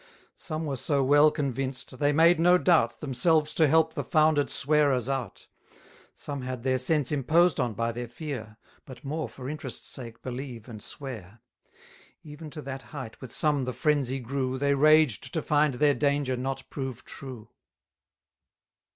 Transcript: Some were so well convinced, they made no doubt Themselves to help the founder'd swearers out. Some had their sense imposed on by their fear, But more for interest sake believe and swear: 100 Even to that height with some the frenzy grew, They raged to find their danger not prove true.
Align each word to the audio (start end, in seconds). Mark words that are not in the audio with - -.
Some 0.39 0.65
were 0.65 0.77
so 0.77 1.03
well 1.03 1.29
convinced, 1.29 1.99
they 1.99 2.11
made 2.11 2.39
no 2.39 2.57
doubt 2.57 3.01
Themselves 3.01 3.53
to 3.53 3.67
help 3.67 3.93
the 3.93 4.03
founder'd 4.03 4.49
swearers 4.49 5.07
out. 5.07 5.45
Some 6.15 6.41
had 6.41 6.63
their 6.63 6.79
sense 6.79 7.11
imposed 7.11 7.59
on 7.59 7.75
by 7.75 7.91
their 7.91 8.07
fear, 8.07 8.57
But 8.87 9.03
more 9.05 9.29
for 9.29 9.47
interest 9.47 9.85
sake 9.87 10.23
believe 10.23 10.67
and 10.67 10.81
swear: 10.81 11.39
100 12.23 12.23
Even 12.23 12.49
to 12.49 12.63
that 12.63 12.81
height 12.81 13.21
with 13.21 13.31
some 13.31 13.65
the 13.65 13.73
frenzy 13.73 14.19
grew, 14.19 14.57
They 14.57 14.73
raged 14.73 15.35
to 15.35 15.41
find 15.43 15.75
their 15.75 15.93
danger 15.93 16.35
not 16.35 16.67
prove 16.71 17.05
true. 17.05 17.49